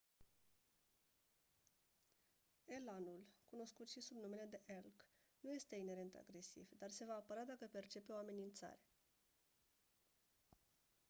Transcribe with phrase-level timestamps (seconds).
[2.77, 5.05] elanul cunoscut si sub numele de elk
[5.39, 8.83] nu este inerent agresiv dar se va apăra dacă percepe o amenințare